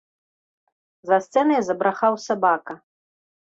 За 1.09 1.19
сцэнай 1.27 1.61
забрахаў 1.69 2.13
сабака. 2.27 2.73